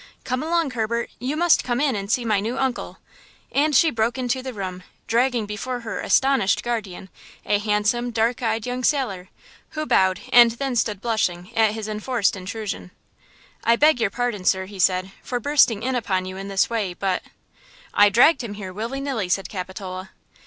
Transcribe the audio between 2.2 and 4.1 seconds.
my new uncle!" And she